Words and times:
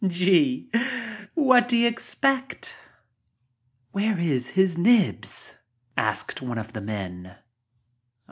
Gee, 0.07 0.71
what 1.35 1.69
do 1.69 1.77
you 1.77 1.87
expect?" 1.87 2.75
"Where 3.91 4.17
is 4.17 4.47
his 4.49 4.75
Nibs? 4.75 5.53
asked 5.95 6.41
one 6.41 6.57
of 6.57 6.73
the 6.73 6.81
men. 6.81 7.35